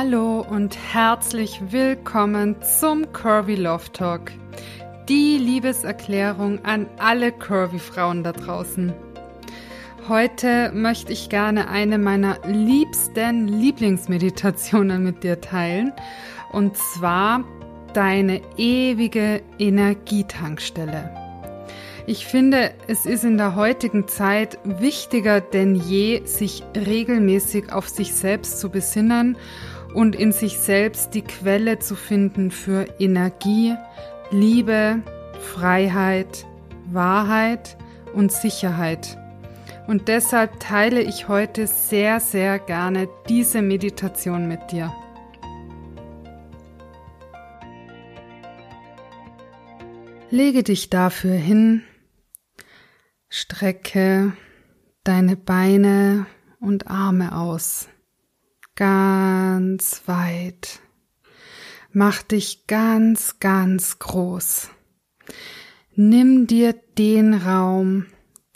Hallo 0.00 0.46
und 0.48 0.78
herzlich 0.94 1.60
willkommen 1.72 2.54
zum 2.62 3.12
Curvy 3.12 3.56
Love 3.56 3.90
Talk. 3.92 4.30
Die 5.08 5.38
Liebeserklärung 5.38 6.64
an 6.64 6.86
alle 6.98 7.32
Curvy 7.32 7.80
Frauen 7.80 8.22
da 8.22 8.30
draußen. 8.30 8.92
Heute 10.08 10.70
möchte 10.72 11.12
ich 11.12 11.30
gerne 11.30 11.68
eine 11.68 11.98
meiner 11.98 12.38
liebsten 12.46 13.48
Lieblingsmeditationen 13.48 15.02
mit 15.02 15.24
dir 15.24 15.40
teilen. 15.40 15.92
Und 16.52 16.76
zwar 16.76 17.42
deine 17.92 18.40
ewige 18.56 19.42
Energietankstelle. 19.58 21.10
Ich 22.06 22.24
finde, 22.24 22.70
es 22.86 23.04
ist 23.04 23.24
in 23.24 23.36
der 23.36 23.56
heutigen 23.56 24.06
Zeit 24.06 24.60
wichtiger 24.62 25.40
denn 25.40 25.74
je, 25.74 26.24
sich 26.24 26.62
regelmäßig 26.76 27.72
auf 27.72 27.88
sich 27.88 28.14
selbst 28.14 28.60
zu 28.60 28.70
besinnen 28.70 29.36
und 29.94 30.14
in 30.14 30.32
sich 30.32 30.58
selbst 30.58 31.14
die 31.14 31.22
Quelle 31.22 31.78
zu 31.78 31.94
finden 31.94 32.50
für 32.50 32.86
Energie, 32.98 33.74
Liebe, 34.30 35.02
Freiheit, 35.40 36.46
Wahrheit 36.86 37.76
und 38.14 38.32
Sicherheit. 38.32 39.18
Und 39.86 40.08
deshalb 40.08 40.60
teile 40.60 41.00
ich 41.00 41.28
heute 41.28 41.66
sehr, 41.66 42.20
sehr 42.20 42.58
gerne 42.58 43.08
diese 43.28 43.62
Meditation 43.62 44.46
mit 44.46 44.70
dir. 44.70 44.92
Lege 50.30 50.62
dich 50.62 50.90
dafür 50.90 51.34
hin, 51.34 51.84
Strecke 53.30 54.32
deine 55.04 55.36
Beine 55.36 56.26
und 56.60 56.88
Arme 56.88 57.34
aus. 57.34 57.88
Ganz 58.78 60.02
weit. 60.06 60.78
Mach 61.90 62.22
dich 62.22 62.68
ganz, 62.68 63.40
ganz 63.40 63.98
groß. 63.98 64.70
Nimm 65.96 66.46
dir 66.46 66.74
den 66.96 67.34
Raum, 67.34 68.06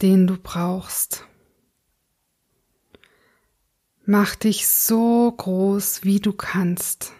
den 0.01 0.29
du 0.29 0.37
brauchst. 0.41 1.27
Mach 4.05 4.37
dich 4.37 4.69
so 4.69 5.33
groß, 5.37 6.05
wie 6.05 6.21
du 6.21 6.33
kannst. 6.33 7.13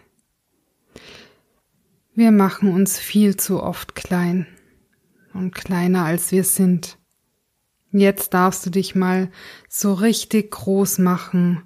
Wir 2.15 2.31
machen 2.31 2.71
uns 2.71 2.97
viel 2.97 3.35
zu 3.35 3.61
oft 3.61 3.95
klein 3.95 4.47
und 5.33 5.53
kleiner 5.53 6.05
als 6.05 6.31
wir 6.31 6.45
sind. 6.45 6.97
Jetzt 7.91 8.33
darfst 8.33 8.65
du 8.65 8.69
dich 8.69 8.95
mal 8.95 9.29
so 9.67 9.93
richtig 9.93 10.51
groß 10.51 10.99
machen 10.99 11.63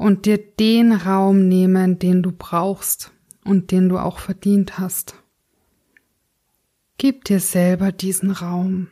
und 0.00 0.24
dir 0.24 0.38
den 0.38 0.92
Raum 0.92 1.46
nehmen, 1.46 1.98
den 1.98 2.22
du 2.22 2.32
brauchst 2.32 3.12
und 3.44 3.70
den 3.70 3.90
du 3.90 3.98
auch 3.98 4.18
verdient 4.18 4.78
hast. 4.78 5.14
Gib 6.96 7.26
dir 7.26 7.38
selber 7.38 7.92
diesen 7.92 8.30
Raum. 8.30 8.88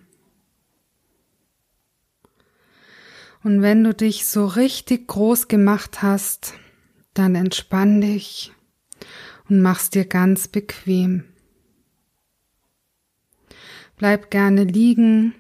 Und 3.43 3.63
wenn 3.63 3.85
du 3.85 3.95
dich 3.95 4.27
so 4.27 4.45
richtig 4.45 5.09
groß 5.09 5.49
gemacht 5.49 6.03
hast, 6.03 6.53
dann 7.15 7.37
entspann 7.37 8.03
dich 8.03 8.53
und 9.49 9.63
mach's 9.63 9.89
dir 9.89 10.05
ganz 10.05 10.47
bequem. 10.47 11.25
Bleib 13.97 14.31
gerne 14.31 14.65
liegen 14.65 15.35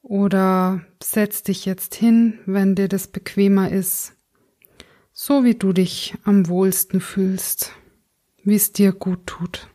oder 0.00 0.80
setz 1.02 1.42
dich 1.42 1.66
jetzt 1.66 1.94
hin, 1.94 2.38
wenn 2.46 2.74
dir 2.74 2.88
das 2.88 3.08
bequemer 3.08 3.70
ist, 3.70 4.15
so 5.18 5.44
wie 5.44 5.54
du 5.54 5.72
dich 5.72 6.14
am 6.24 6.46
wohlsten 6.46 7.00
fühlst, 7.00 7.72
wie 8.44 8.54
es 8.54 8.72
dir 8.72 8.92
gut 8.92 9.26
tut. 9.26 9.70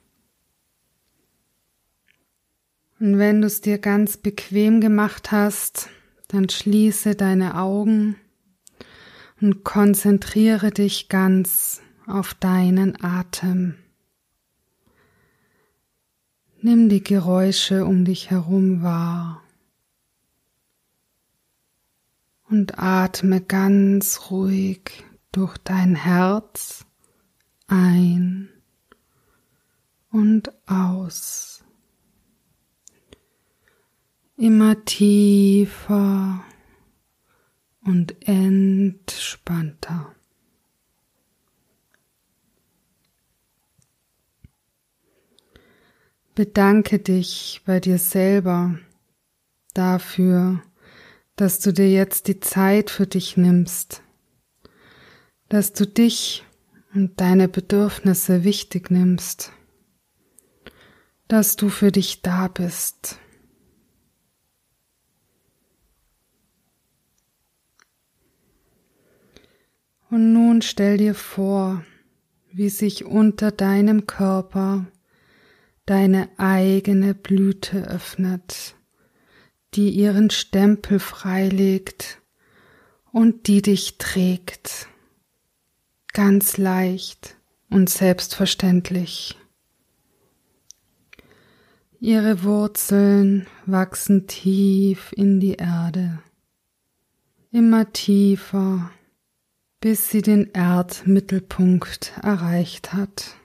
Und 3.00 3.18
wenn 3.18 3.42
du 3.42 3.48
es 3.48 3.60
dir 3.60 3.80
ganz 3.80 4.18
bequem 4.18 4.82
gemacht 4.82 5.32
hast, 5.32 5.90
dann 6.28 6.48
schließe 6.48 7.16
deine 7.16 7.58
Augen 7.58 8.18
und 9.42 9.64
konzentriere 9.64 10.70
dich 10.70 11.10
ganz 11.10 11.82
auf 12.06 12.36
deinen 12.36 13.04
Atem. 13.04 13.78
Nimm 16.62 16.88
die 16.88 17.04
Geräusche 17.04 17.86
um 17.86 18.06
dich 18.06 18.30
herum 18.30 18.84
wahr 18.84 19.42
und 22.48 22.78
atme 22.78 23.42
ganz 23.42 24.30
ruhig 24.30 25.04
durch 25.32 25.58
dein 25.60 25.96
Herz 25.96 26.86
ein 27.68 28.50
und 30.12 30.52
aus. 30.68 31.64
Immer 34.36 34.84
tiefer 34.86 36.44
und 37.84 38.28
entspannter. 38.28 40.16
Bedanke 46.34 47.00
dich 47.00 47.62
bei 47.66 47.80
dir 47.80 47.98
selber 47.98 48.80
dafür, 49.74 50.64
dass 51.36 51.60
du 51.60 51.72
dir 51.72 51.90
jetzt 51.90 52.28
die 52.28 52.40
Zeit 52.40 52.90
für 52.90 53.06
dich 53.06 53.38
nimmst, 53.38 54.02
dass 55.52 55.74
du 55.74 55.86
dich 55.86 56.44
und 56.94 57.20
deine 57.20 57.48
Bedürfnisse 57.48 58.44
wichtig 58.44 58.90
nimmst, 58.90 59.52
dass 61.28 61.56
du 61.56 61.70
für 61.70 61.92
dich 61.92 62.22
da 62.22 62.48
bist. 62.48 63.20
Und 70.10 70.34
nun 70.34 70.62
stell 70.62 70.98
dir 70.98 71.16
vor, 71.16 71.84
wie 72.52 72.70
sich 72.70 73.06
unter 73.06 73.52
deinem 73.52 74.08
Körper 74.08 74.88
deine 75.86 76.30
eigene 76.38 77.14
Blüte 77.14 77.88
öffnet 77.88 78.76
die 79.74 79.90
ihren 79.90 80.30
Stempel 80.30 81.00
freilegt 81.00 82.22
und 83.12 83.48
die 83.48 83.62
dich 83.62 83.98
trägt, 83.98 84.88
ganz 86.14 86.58
leicht 86.58 87.38
und 87.70 87.90
selbstverständlich. 87.90 89.38
Ihre 92.00 92.44
Wurzeln 92.44 93.48
wachsen 93.66 94.28
tief 94.28 95.14
in 95.16 95.40
die 95.40 95.54
Erde, 95.54 96.20
immer 97.52 97.94
tiefer, 97.94 98.90
bis 99.80 100.10
sie 100.10 100.22
den 100.22 100.52
Erdmittelpunkt 100.52 102.14
erreicht 102.22 102.94
hat. 102.94 103.36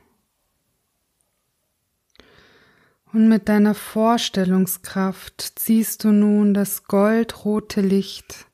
Und 3.12 3.28
mit 3.28 3.48
deiner 3.48 3.74
Vorstellungskraft 3.74 5.58
ziehst 5.58 6.04
du 6.04 6.12
nun 6.12 6.52
das 6.54 6.84
goldrote 6.84 7.80
Licht 7.80 8.46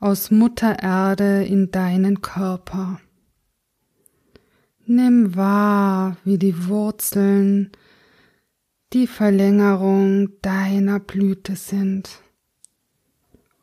aus 0.00 0.30
Mutter 0.30 0.82
Erde 0.82 1.44
in 1.44 1.70
deinen 1.70 2.20
Körper. 2.20 3.00
Nimm 4.86 5.34
wahr, 5.34 6.18
wie 6.24 6.36
die 6.36 6.66
Wurzeln 6.66 7.72
die 8.92 9.06
Verlängerung 9.06 10.40
deiner 10.42 11.00
Blüte 11.00 11.56
sind 11.56 12.20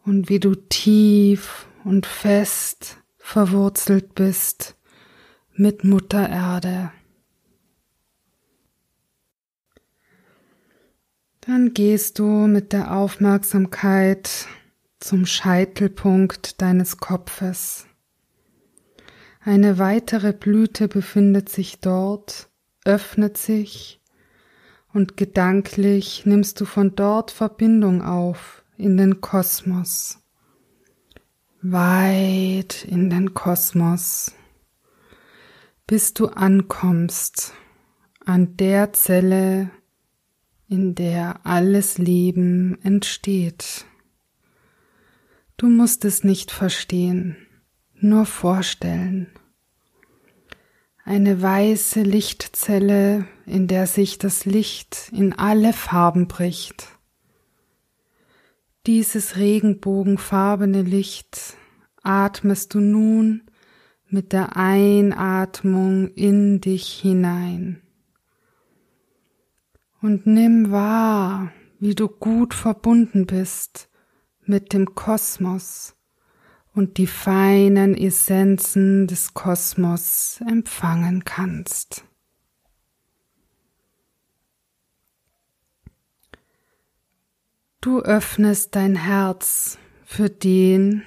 und 0.03 0.29
wie 0.29 0.39
du 0.39 0.55
tief 0.55 1.67
und 1.83 2.05
fest 2.05 2.97
verwurzelt 3.17 4.15
bist 4.15 4.75
mit 5.53 5.83
Mutter 5.83 6.27
Erde. 6.27 6.91
Dann 11.41 11.73
gehst 11.73 12.19
du 12.19 12.25
mit 12.25 12.73
der 12.73 12.95
Aufmerksamkeit 12.95 14.47
zum 14.99 15.25
Scheitelpunkt 15.25 16.61
deines 16.61 16.97
Kopfes. 16.97 17.85
Eine 19.43 19.79
weitere 19.79 20.33
Blüte 20.33 20.87
befindet 20.87 21.49
sich 21.49 21.79
dort, 21.79 22.49
öffnet 22.85 23.37
sich 23.37 23.99
und 24.93 25.17
gedanklich 25.17 26.27
nimmst 26.27 26.61
du 26.61 26.65
von 26.65 26.95
dort 26.95 27.31
Verbindung 27.31 28.03
auf 28.03 28.63
in 28.77 28.97
den 28.97 29.19
Kosmos. 29.19 30.19
Weit 31.63 32.85
in 32.85 33.09
den 33.09 33.33
Kosmos, 33.33 34.31
bis 35.87 36.13
du 36.13 36.27
ankommst 36.27 37.53
an 38.23 38.57
der 38.57 38.93
Zelle, 38.93 39.71
in 40.67 40.93
der 40.93 41.45
alles 41.45 41.97
Leben 41.97 42.77
entsteht. 42.83 43.85
Du 45.57 45.67
musst 45.67 46.05
es 46.05 46.23
nicht 46.23 46.51
verstehen, 46.51 47.35
nur 48.03 48.25
vorstellen. 48.25 49.27
eine 51.03 51.41
weiße 51.41 52.03
Lichtzelle, 52.03 53.25
in 53.45 53.67
der 53.67 53.87
sich 53.87 54.17
das 54.17 54.45
Licht 54.45 55.11
in 55.11 55.33
alle 55.33 55.73
Farben 55.73 56.27
bricht. 56.27 56.87
Dieses 58.85 59.35
regenbogenfarbene 59.35 60.81
Licht 60.81 61.55
atmest 62.03 62.73
du 62.73 62.79
nun 62.79 63.43
mit 64.07 64.33
der 64.33 64.55
Einatmung 64.55 66.07
in 66.09 66.61
dich 66.61 66.87
hinein. 66.87 67.81
Und 70.01 70.25
nimm 70.25 70.71
wahr, 70.71 71.51
wie 71.79 71.95
du 71.95 72.07
gut 72.07 72.53
verbunden 72.53 73.25
bist 73.25 73.89
mit 74.45 74.73
dem 74.73 74.95
Kosmos 74.95 75.95
und 76.73 76.97
die 76.97 77.07
feinen 77.07 77.95
Essenzen 77.95 79.07
des 79.07 79.33
Kosmos 79.33 80.41
empfangen 80.47 81.25
kannst. 81.25 82.05
Du 87.81 87.99
öffnest 88.01 88.75
dein 88.75 88.95
Herz 88.95 89.79
für 90.05 90.29
den, 90.29 91.03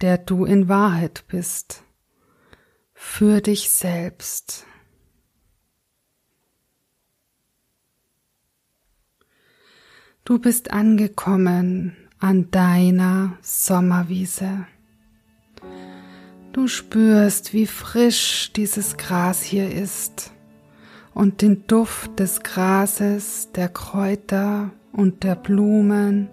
der 0.00 0.18
du 0.18 0.44
in 0.44 0.68
Wahrheit 0.68 1.24
bist, 1.28 1.84
für 2.94 3.40
dich 3.40 3.70
selbst. 3.70 4.66
Du 10.24 10.38
bist 10.38 10.72
angekommen 10.72 11.96
an 12.18 12.50
deiner 12.50 13.38
Sommerwiese. 13.42 14.66
Du 16.54 16.68
spürst, 16.68 17.52
wie 17.52 17.66
frisch 17.66 18.52
dieses 18.54 18.96
Gras 18.96 19.42
hier 19.42 19.72
ist 19.72 20.32
und 21.12 21.42
den 21.42 21.66
Duft 21.66 22.20
des 22.20 22.44
Grases, 22.44 23.48
der 23.56 23.68
Kräuter 23.68 24.70
und 24.92 25.24
der 25.24 25.34
Blumen 25.34 26.28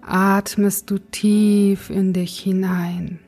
atmest 0.00 0.90
du 0.90 0.96
tief 0.96 1.90
in 1.90 2.14
dich 2.14 2.38
hinein. 2.38 3.18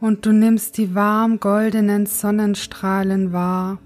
Und 0.00 0.26
du 0.26 0.32
nimmst 0.32 0.76
die 0.76 0.96
warm 0.96 1.38
goldenen 1.38 2.06
Sonnenstrahlen 2.06 3.32
wahr 3.32 3.78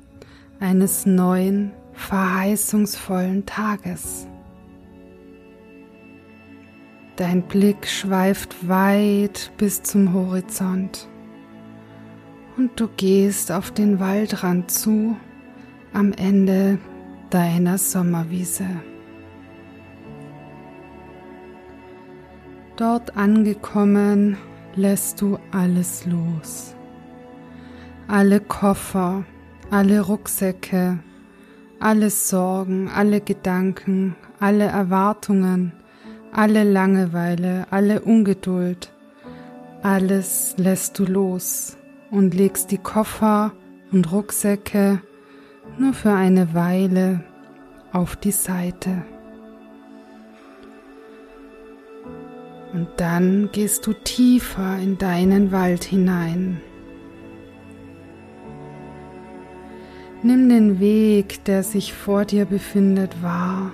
eines 0.61 1.05
neuen, 1.05 1.73
verheißungsvollen 1.93 3.45
Tages. 3.45 4.27
Dein 7.17 7.43
Blick 7.43 7.87
schweift 7.87 8.69
weit 8.69 9.51
bis 9.57 9.83
zum 9.83 10.13
Horizont 10.13 11.09
und 12.59 12.79
du 12.79 12.89
gehst 12.89 13.51
auf 13.51 13.71
den 13.71 14.01
Waldrand 14.01 14.71
zu 14.71 15.17
am 15.95 16.13
Ende 16.13 16.79
deiner 17.31 17.79
Sommerwiese. 17.79 18.67
Dort 22.77 23.17
angekommen 23.17 24.37
lässt 24.75 25.23
du 25.23 25.39
alles 25.53 26.05
los. 26.05 26.75
Alle 28.09 28.41
Koffer, 28.41 29.25
alle 29.71 30.03
Rucksäcke, 30.03 30.99
alle 31.81 32.11
Sorgen, 32.11 32.91
alle 32.95 33.23
Gedanken, 33.23 34.15
alle 34.39 34.65
Erwartungen, 34.65 35.73
alle 36.33 36.65
Langeweile, 36.65 37.67
alle 37.71 38.01
Ungeduld, 38.03 38.93
alles 39.83 40.55
lässt 40.59 40.99
du 40.99 41.05
los 41.05 41.77
und 42.11 42.35
legst 42.35 42.71
die 42.71 42.79
Koffer 42.79 43.53
und 43.93 44.11
Rucksäcke 44.13 45.01
nur 45.79 45.93
für 45.93 46.13
eine 46.13 46.55
Weile 46.55 47.25
auf 47.93 48.17
die 48.17 48.33
Seite. 48.33 49.03
Und 52.73 52.89
dann 52.97 53.49
gehst 53.53 53.87
du 53.87 53.93
tiefer 53.93 54.79
in 54.79 54.99
deinen 54.99 55.51
Wald 55.53 55.85
hinein. 55.85 56.61
Nimm 60.23 60.49
den 60.49 60.81
Weg, 60.81 61.45
der 61.45 61.63
sich 61.63 61.93
vor 61.95 62.25
dir 62.25 62.45
befindet, 62.45 63.23
wahr. 63.23 63.73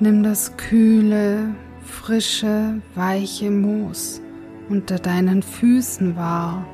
Nimm 0.00 0.24
das 0.24 0.56
kühle, 0.56 1.54
frische, 1.84 2.80
weiche 2.96 3.48
Moos 3.48 4.20
unter 4.68 4.98
deinen 4.98 5.40
Füßen 5.40 6.16
wahr. 6.16 6.66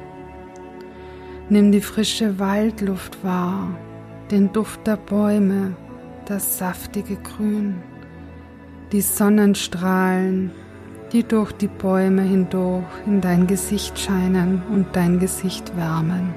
Nimm 1.51 1.71
die 1.71 1.83
frische 1.83 2.39
Waldluft 2.39 3.23
wahr, 3.23 3.77
den 4.31 4.51
Duft 4.55 4.87
der 4.87 4.97
Bäume, 4.97 5.77
das 6.25 6.57
saftige 6.57 7.17
Grün, 7.17 7.75
die 8.91 9.03
Sonnenstrahlen, 9.03 10.51
die 11.13 11.23
durch 11.23 11.53
die 11.53 11.69
Bäume 11.69 12.23
hindurch 12.23 12.87
in 13.05 13.21
dein 13.21 13.47
Gesicht 13.47 13.99
scheinen 13.99 14.63
und 14.71 14.87
dein 14.95 15.19
Gesicht 15.19 15.77
wärmen. 15.77 16.33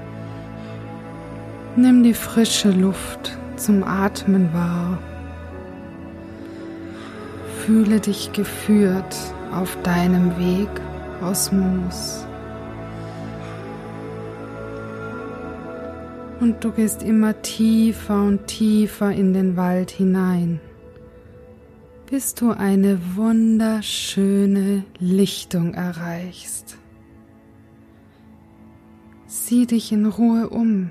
Nimm 1.78 2.04
die 2.04 2.14
frische 2.14 2.72
Luft 2.72 3.38
zum 3.56 3.86
Atmen 3.86 4.52
wahr 4.52 5.00
Fühle 7.66 8.02
dich 8.02 8.34
geführt 8.34 9.16
auf 9.54 9.82
deinem 9.84 10.38
Weg 10.38 10.68
aus 11.22 11.50
Moos. 11.54 12.28
Und 16.42 16.62
du 16.62 16.72
gehst 16.72 17.04
immer 17.04 17.42
tiefer 17.42 18.22
und 18.22 18.48
tiefer 18.48 19.14
in 19.14 19.34
den 19.34 19.56
Wald 19.56 19.92
hinein, 19.92 20.60
bis 22.12 22.36
du 22.36 22.52
eine 22.52 23.00
wunderschöne 23.16 24.84
Lichtung 25.00 25.74
erreichst. 25.74 26.78
Sieh 29.26 29.66
dich 29.68 29.94
in 29.94 30.06
Ruhe 30.06 30.50
um. 30.50 30.90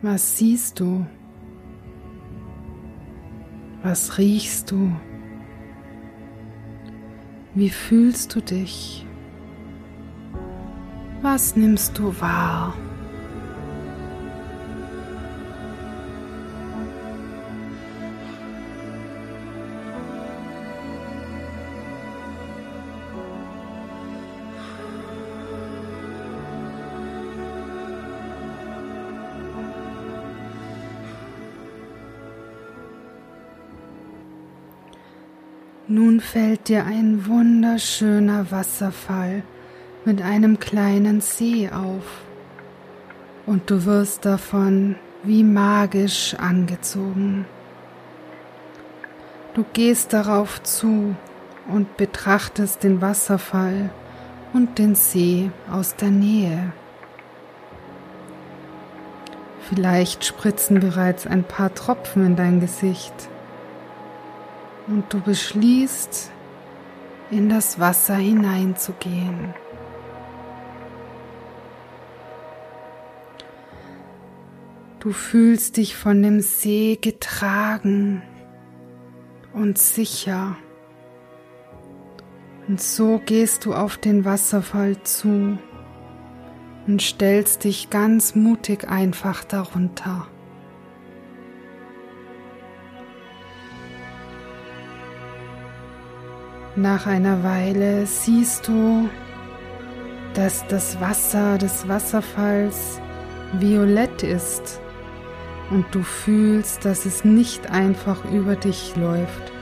Was 0.00 0.38
siehst 0.38 0.78
du? 0.78 1.04
Was 3.88 4.18
riechst 4.18 4.72
du? 4.72 4.90
Wie 7.54 7.70
fühlst 7.70 8.34
du 8.34 8.40
dich? 8.40 9.06
Was 11.22 11.54
nimmst 11.54 11.96
du 11.96 12.20
wahr? 12.20 12.74
Nun 35.98 36.20
fällt 36.20 36.68
dir 36.68 36.84
ein 36.84 37.24
wunderschöner 37.24 38.50
Wasserfall 38.50 39.42
mit 40.04 40.20
einem 40.20 40.60
kleinen 40.60 41.22
See 41.22 41.70
auf 41.70 42.04
und 43.46 43.70
du 43.70 43.86
wirst 43.86 44.26
davon 44.26 44.96
wie 45.22 45.42
magisch 45.42 46.34
angezogen. 46.34 47.46
Du 49.54 49.64
gehst 49.72 50.12
darauf 50.12 50.62
zu 50.62 51.16
und 51.66 51.96
betrachtest 51.96 52.82
den 52.82 53.00
Wasserfall 53.00 53.88
und 54.52 54.78
den 54.78 54.96
See 54.96 55.50
aus 55.72 55.96
der 55.96 56.10
Nähe. 56.10 56.74
Vielleicht 59.62 60.26
spritzen 60.26 60.78
bereits 60.78 61.26
ein 61.26 61.42
paar 61.42 61.74
Tropfen 61.74 62.26
in 62.26 62.36
dein 62.36 62.60
Gesicht 62.60 63.30
und 64.86 65.12
du 65.12 65.20
beschließt, 65.20 66.30
in 67.30 67.48
das 67.48 67.80
Wasser 67.80 68.16
hineinzugehen. 68.16 69.54
Du 75.00 75.12
fühlst 75.12 75.76
dich 75.76 75.96
von 75.96 76.22
dem 76.22 76.40
See 76.40 76.98
getragen 77.00 78.22
und 79.52 79.78
sicher. 79.78 80.56
Und 82.68 82.80
so 82.80 83.20
gehst 83.24 83.64
du 83.64 83.74
auf 83.74 83.96
den 83.98 84.24
Wasserfall 84.24 85.00
zu 85.04 85.58
und 86.86 87.02
stellst 87.02 87.64
dich 87.64 87.90
ganz 87.90 88.34
mutig 88.34 88.88
einfach 88.88 89.44
darunter. 89.44 90.26
Nach 96.76 97.06
einer 97.06 97.42
Weile 97.42 98.04
siehst 98.04 98.68
du, 98.68 99.08
dass 100.34 100.66
das 100.66 101.00
Wasser 101.00 101.56
des 101.56 101.88
Wasserfalls 101.88 103.00
violett 103.54 104.22
ist 104.22 104.78
und 105.70 105.86
du 105.90 106.02
fühlst, 106.02 106.84
dass 106.84 107.06
es 107.06 107.24
nicht 107.24 107.70
einfach 107.70 108.22
über 108.30 108.56
dich 108.56 108.94
läuft, 108.96 109.52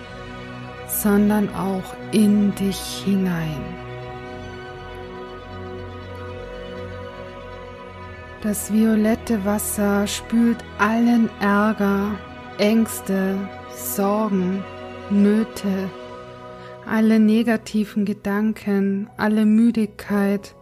sondern 0.89 1.49
auch 1.55 1.95
in 2.11 2.53
dich 2.57 3.05
hinein. 3.05 3.63
Das 8.43 8.73
violette 8.73 9.45
Wasser 9.45 10.05
spült 10.09 10.65
allen 10.79 11.31
Ärger, 11.41 12.11
Ängste, 12.59 13.37
Sorgen, 13.73 14.65
Nöte, 15.11 15.89
alle 16.87 17.19
negativen 17.19 18.05
Gedanken, 18.05 19.09
alle 19.17 19.47
Müdigkeit, 19.47 20.55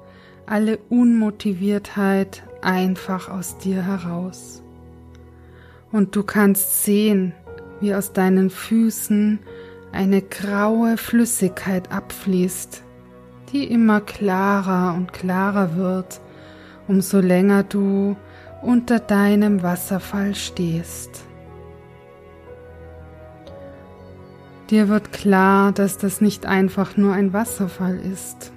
alle 0.46 0.78
Unmotiviertheit 0.88 2.42
einfach 2.60 3.28
aus 3.28 3.58
dir 3.58 3.84
heraus. 3.84 4.62
Und 5.90 6.16
du 6.16 6.22
kannst 6.22 6.84
sehen, 6.84 7.32
wie 7.80 7.94
aus 7.94 8.12
deinen 8.12 8.50
Füßen 8.50 9.40
eine 9.92 10.22
graue 10.22 10.96
Flüssigkeit 10.96 11.92
abfließt, 11.92 12.82
die 13.52 13.64
immer 13.64 14.00
klarer 14.00 14.94
und 14.94 15.12
klarer 15.12 15.76
wird, 15.76 16.20
umso 16.88 17.20
länger 17.20 17.62
du 17.62 18.16
unter 18.62 19.00
deinem 19.00 19.62
Wasserfall 19.62 20.34
stehst. 20.34 21.24
Dir 24.72 24.88
wird 24.88 25.12
klar, 25.12 25.70
dass 25.70 25.98
das 25.98 26.22
nicht 26.22 26.46
einfach 26.46 26.96
nur 26.96 27.12
ein 27.12 27.34
Wasserfall 27.34 28.00
ist. 28.00 28.52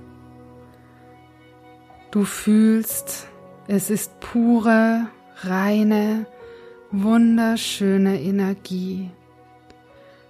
Du 2.10 2.24
fühlst, 2.24 3.28
es 3.68 3.90
ist 3.90 4.18
pure, 4.22 5.08
reine, 5.42 6.26
wunderschöne 6.90 8.22
Energie. 8.22 9.12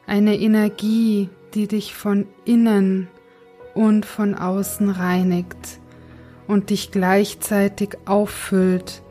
Eine 0.08 0.40
Energie, 0.40 1.30
die 1.54 1.68
dich 1.68 1.94
von 1.94 2.26
innen 2.46 3.08
und 3.76 4.08
von 4.08 4.34
außen 4.34 4.90
reinigt 4.90 5.80
und 6.48 6.72
dich 6.72 6.90
gleichzeitig 6.90 7.96
auffüllt 8.06 9.04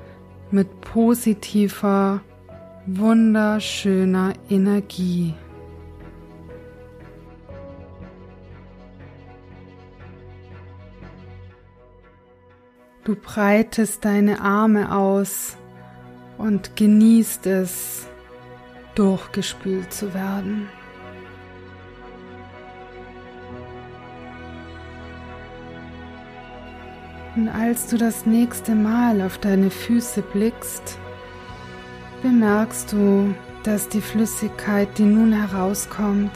mit 0.50 0.80
positiver, 0.80 2.20
wunderschöner 2.84 4.32
Energie. 4.50 5.34
Du 13.04 13.14
breitest 13.14 14.02
deine 14.06 14.40
Arme 14.40 14.90
aus 14.90 15.58
und 16.38 16.74
genießt 16.74 17.46
es, 17.46 18.06
durchgespült 18.94 19.92
zu 19.92 20.14
werden. 20.14 20.68
Und 27.36 27.48
als 27.48 27.88
du 27.88 27.98
das 27.98 28.24
nächste 28.24 28.74
Mal 28.74 29.20
auf 29.20 29.36
deine 29.36 29.68
Füße 29.68 30.22
blickst, 30.22 30.98
bemerkst 32.22 32.90
du, 32.92 33.34
dass 33.64 33.86
die 33.88 34.00
Flüssigkeit, 34.00 34.88
die 34.96 35.04
nun 35.04 35.32
herauskommt, 35.32 36.32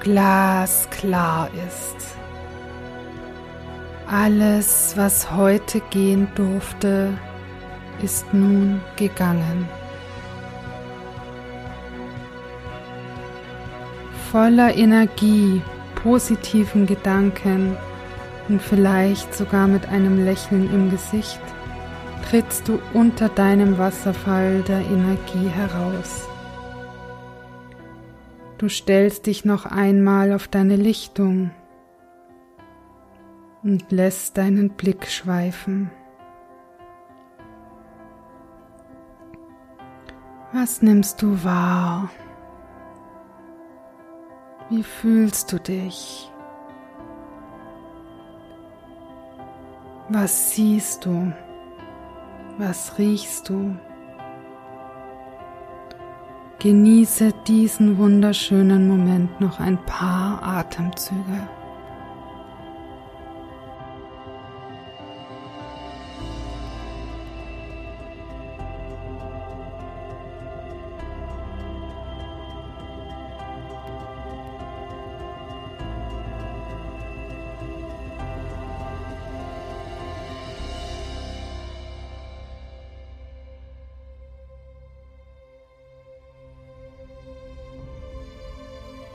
glasklar 0.00 1.48
ist. 1.66 2.21
Alles, 4.12 4.92
was 4.94 5.32
heute 5.32 5.80
gehen 5.88 6.28
durfte, 6.34 7.14
ist 8.02 8.34
nun 8.34 8.82
gegangen. 8.96 9.66
Voller 14.30 14.76
Energie, 14.76 15.62
positiven 15.94 16.84
Gedanken 16.84 17.74
und 18.50 18.60
vielleicht 18.60 19.34
sogar 19.34 19.66
mit 19.66 19.88
einem 19.88 20.26
Lächeln 20.26 20.68
im 20.74 20.90
Gesicht 20.90 21.40
trittst 22.28 22.68
du 22.68 22.80
unter 22.92 23.30
deinem 23.30 23.78
Wasserfall 23.78 24.60
der 24.68 24.80
Energie 24.80 25.48
heraus. 25.48 26.28
Du 28.58 28.68
stellst 28.68 29.24
dich 29.24 29.46
noch 29.46 29.64
einmal 29.64 30.34
auf 30.34 30.48
deine 30.48 30.76
Lichtung 30.76 31.50
und 33.62 33.90
lässt 33.92 34.36
deinen 34.38 34.70
Blick 34.70 35.06
schweifen. 35.06 35.90
Was 40.52 40.82
nimmst 40.82 41.22
du 41.22 41.42
wahr? 41.44 42.10
Wie 44.68 44.82
fühlst 44.82 45.52
du 45.52 45.58
dich? 45.58 46.30
Was 50.08 50.54
siehst 50.54 51.06
du? 51.06 51.32
Was 52.58 52.98
riechst 52.98 53.48
du? 53.48 53.76
Genieße 56.58 57.32
diesen 57.46 57.96
wunderschönen 57.98 58.86
Moment 58.88 59.40
noch 59.40 59.58
ein 59.58 59.78
paar 59.84 60.42
Atemzüge. 60.42 61.48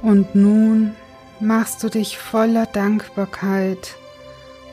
Und 0.02 0.36
nun 0.36 0.96
machst 1.40 1.84
du 1.84 1.90
dich 1.90 2.18
voller 2.18 2.66
Dankbarkeit 2.66 3.96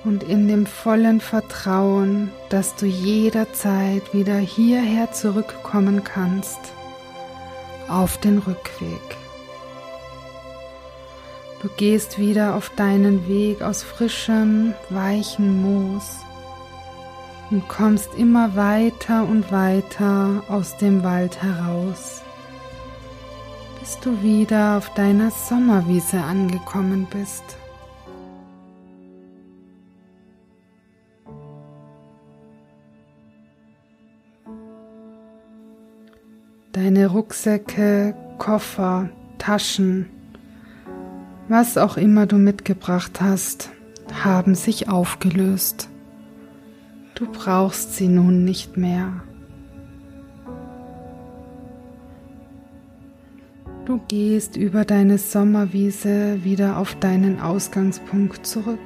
und 0.05 0.23
in 0.23 0.49
dem 0.49 0.67
vollen 0.67 1.21
Vertrauen, 1.21 2.31
dass 2.51 2.77
du 2.77 2.87
jederzeit 2.87 4.13
wieder 4.13 4.37
hierher 4.37 5.13
zurückkommen 5.13 6.05
kannst, 6.05 6.59
auf 7.89 8.19
den 8.19 8.39
Rückweg. 8.39 9.01
Du 11.63 11.69
gehst 11.79 12.19
wieder 12.19 12.55
auf 12.55 12.71
deinen 12.77 13.27
Weg 13.27 13.63
aus 13.63 13.83
frischem, 13.83 14.75
weichen 14.91 15.63
Moos 15.63 16.19
und 17.51 17.67
kommst 17.69 18.15
immer 18.15 18.55
weiter 18.55 19.25
und 19.25 19.51
weiter 19.51 20.43
aus 20.49 20.77
dem 20.77 21.03
Wald 21.03 21.43
heraus 21.43 22.24
bis 23.85 24.01
du 24.01 24.23
wieder 24.23 24.79
auf 24.79 24.95
deiner 24.95 25.31
Sommerwiese 25.31 26.19
angekommen 26.19 27.07
bist. 27.11 27.45
Deine 36.73 37.09
Rucksäcke, 37.09 38.15
Koffer, 38.39 39.11
Taschen, 39.37 40.09
was 41.49 41.77
auch 41.77 41.99
immer 41.99 42.25
du 42.25 42.37
mitgebracht 42.37 43.21
hast, 43.21 43.69
haben 44.25 44.55
sich 44.55 44.89
aufgelöst. 44.89 45.91
Du 47.17 47.27
brauchst 47.31 47.97
sie 47.97 48.09
nun 48.09 48.47
nicht 48.47 48.79
mehr. 48.79 49.25
Du 53.95 54.01
gehst 54.09 54.57
über 54.57 54.85
deine 54.85 55.19
Sommerwiese 55.19 56.43
wieder 56.43 56.79
auf 56.79 56.97
deinen 56.97 57.41
Ausgangspunkt 57.41 58.45
zurück. 58.45 58.81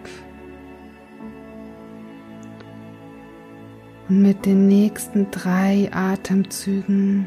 Und 4.11 4.21
mit 4.21 4.45
den 4.45 4.67
nächsten 4.67 5.31
drei 5.31 5.88
Atemzügen 5.93 7.27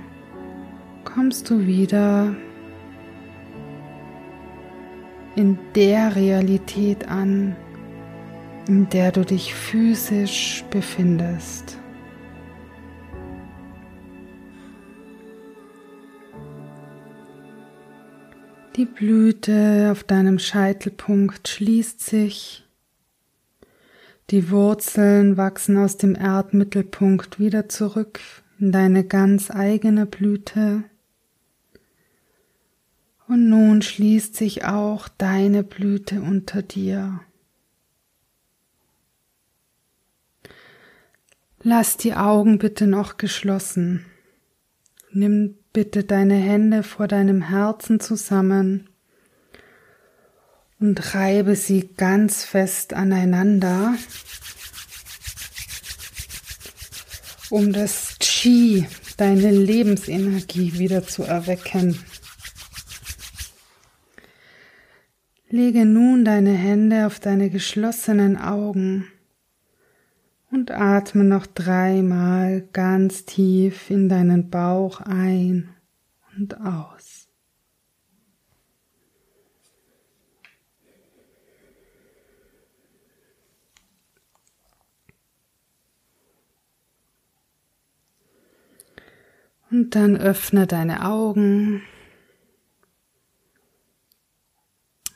kommst 1.05 1.50
du 1.50 1.65
wieder 1.65 2.35
in 5.35 5.57
der 5.73 6.15
Realität 6.15 7.07
an, 7.07 7.55
in 8.67 8.89
der 8.89 9.11
du 9.11 9.25
dich 9.25 9.55
physisch 9.55 10.63
befindest. 10.69 11.80
Die 18.81 18.88
Blüte 18.88 19.89
auf 19.91 20.03
deinem 20.03 20.39
Scheitelpunkt 20.39 21.47
schließt 21.47 22.01
sich. 22.01 22.65
Die 24.31 24.50
Wurzeln 24.50 25.38
wachsen 25.38 25.77
aus 25.77 25.97
dem 25.97 26.15
Erdmittelpunkt 26.15 27.38
wieder 27.39 27.69
zurück 27.69 28.19
in 28.59 28.71
deine 28.71 29.03
ganz 29.03 29.51
eigene 29.51 30.07
Blüte. 30.07 30.83
Und 33.27 33.50
nun 33.50 33.83
schließt 33.83 34.35
sich 34.35 34.65
auch 34.65 35.09
deine 35.09 35.61
Blüte 35.61 36.19
unter 36.19 36.63
dir. 36.63 37.19
Lass 41.61 41.97
die 41.97 42.15
Augen 42.15 42.57
bitte 42.57 42.88
noch 42.88 43.17
geschlossen. 43.17 44.07
Nimm 45.11 45.59
bitte 45.73 46.03
deine 46.03 46.35
Hände 46.35 46.83
vor 46.83 47.07
deinem 47.07 47.41
Herzen 47.49 47.99
zusammen 47.99 48.89
und 50.79 51.13
reibe 51.15 51.55
sie 51.55 51.89
ganz 51.95 52.43
fest 52.43 52.93
aneinander, 52.93 53.95
um 57.49 57.71
das 57.71 58.17
Qi, 58.19 58.87
deine 59.17 59.51
Lebensenergie 59.51 60.79
wieder 60.79 61.05
zu 61.05 61.23
erwecken. 61.23 62.03
Lege 65.49 65.85
nun 65.85 66.25
deine 66.25 66.53
Hände 66.53 67.05
auf 67.05 67.19
deine 67.19 67.49
geschlossenen 67.49 68.37
Augen 68.37 69.07
und 70.51 70.72
atme 70.72 71.24
noch 71.24 71.48
dreimal 71.48 72.67
ganz 72.74 73.25
tief 73.25 73.89
in 73.89 74.10
deinen 74.10 74.50
Bauch 74.50 75.00
ein 75.00 75.70
und 76.38 76.60
aus. 76.60 77.27
Und 89.70 89.96
dann 89.96 90.17
öffne 90.17 90.67
deine 90.67 91.05
Augen. 91.05 91.81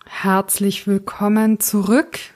Herzlich 0.06 0.88
willkommen 0.88 1.60
zurück. 1.60 2.35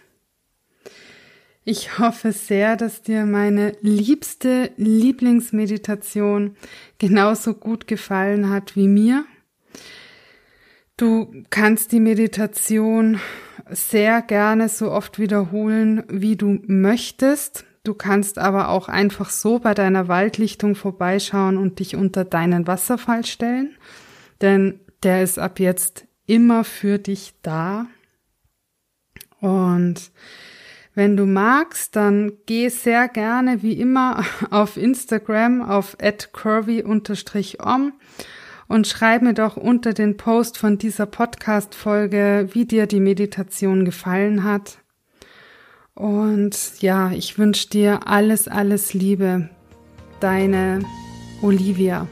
Ich 1.66 2.00
hoffe 2.00 2.32
sehr, 2.32 2.78
dass 2.78 3.02
dir 3.02 3.26
meine 3.26 3.76
liebste 3.82 4.72
Lieblingsmeditation 4.78 6.56
genauso 6.98 7.54
gut 7.54 7.86
gefallen 7.86 8.50
hat 8.50 8.76
wie 8.76 8.88
mir. 8.88 9.26
Du 10.98 11.32
kannst 11.50 11.92
die 11.92 12.00
Meditation 12.00 13.20
sehr 13.70 14.22
gerne 14.22 14.68
so 14.70 14.92
oft 14.92 15.20
wiederholen, 15.20 16.04
wie 16.10 16.36
du 16.36 16.60
möchtest. 16.66 17.66
Du 17.84 17.94
kannst 17.94 18.38
aber 18.38 18.70
auch 18.70 18.90
einfach 18.90 19.30
so 19.30 19.60
bei 19.60 19.74
deiner 19.74 20.08
Waldlichtung 20.08 20.76
vorbeischauen 20.76 21.58
und 21.58 21.80
dich 21.80 21.96
unter 21.96 22.26
deinen 22.26 22.68
Wasserfall 22.68 23.26
stellen, 23.26 23.76
denn 24.42 24.80
der 25.04 25.24
ist 25.24 25.40
ab 25.40 25.60
jetzt 25.60 26.06
immer 26.26 26.64
für 26.64 27.00
dich 27.00 27.34
da. 27.42 27.86
Und 29.40 30.12
wenn 31.00 31.16
du 31.16 31.26
magst, 31.26 31.96
dann 31.96 32.34
geh 32.46 32.68
sehr 32.68 33.08
gerne 33.08 33.64
wie 33.64 33.80
immer 33.80 34.26
auf 34.52 34.76
Instagram 34.76 35.62
auf 35.62 35.96
curvy-om 36.34 37.94
und 38.68 38.86
schreib 38.86 39.22
mir 39.22 39.34
doch 39.34 39.56
unter 39.56 39.94
den 39.94 40.18
Post 40.18 40.58
von 40.58 40.78
dieser 40.78 41.06
Podcast-Folge, 41.06 42.50
wie 42.52 42.66
dir 42.66 42.86
die 42.86 43.00
Meditation 43.00 43.86
gefallen 43.86 44.44
hat. 44.44 44.80
Und 45.96 46.82
ja, 46.82 47.12
ich 47.12 47.40
wünsche 47.40 47.70
dir 47.70 48.06
alles, 48.06 48.50
alles 48.50 48.94
Liebe. 48.94 49.50
Deine 50.20 50.82
Olivia. 51.42 52.08